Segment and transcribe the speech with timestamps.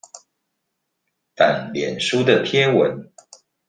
[1.35, 3.11] 但臉書的貼文